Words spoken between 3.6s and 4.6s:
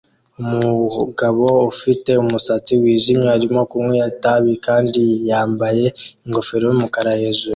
kunywa itabi